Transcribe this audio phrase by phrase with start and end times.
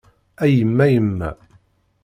[0.43, 1.29] A yemma yemma.